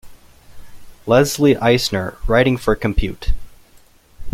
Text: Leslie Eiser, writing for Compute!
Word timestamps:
Leslie 1.05 1.53
Eiser, 1.53 2.15
writing 2.27 2.57
for 2.57 2.75
Compute! 2.75 3.33